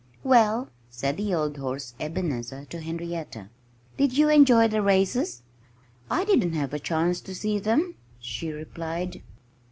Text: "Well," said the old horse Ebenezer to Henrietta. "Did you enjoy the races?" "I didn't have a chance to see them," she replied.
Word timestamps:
"Well," 0.23 0.69
said 0.89 1.15
the 1.17 1.31
old 1.35 1.57
horse 1.57 1.93
Ebenezer 1.99 2.65
to 2.71 2.81
Henrietta. 2.81 3.49
"Did 3.97 4.17
you 4.17 4.29
enjoy 4.29 4.67
the 4.67 4.81
races?" 4.81 5.43
"I 6.09 6.25
didn't 6.25 6.53
have 6.53 6.73
a 6.73 6.79
chance 6.79 7.21
to 7.21 7.35
see 7.35 7.59
them," 7.59 7.93
she 8.19 8.49
replied. 8.51 9.21